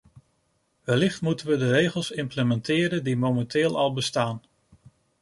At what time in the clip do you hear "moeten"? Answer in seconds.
1.21-1.47